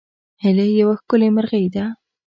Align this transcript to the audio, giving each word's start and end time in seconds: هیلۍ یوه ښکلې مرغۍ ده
هیلۍ 0.43 0.69
یوه 0.81 0.95
ښکلې 0.99 1.29
مرغۍ 1.35 1.65
ده 1.75 1.85